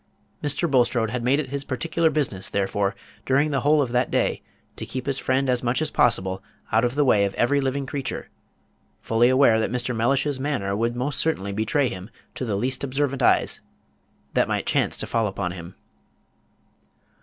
[0.41, 0.67] Mr.
[0.67, 4.41] Bulstrode had made it his particular business, therefore, during the whole of that day,
[4.75, 7.85] to keep his friend as much as possible out of the way of every living
[7.85, 8.27] creature,
[8.99, 9.95] fully aware that Mr.
[9.95, 13.61] Mellish's manner would most certainly betray him to the least observant eyes
[14.33, 15.75] that might chance to fall upon him.